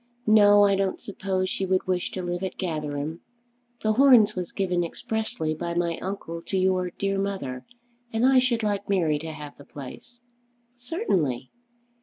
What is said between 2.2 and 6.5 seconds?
live at Gatherum. The Horns was given expressly by my uncle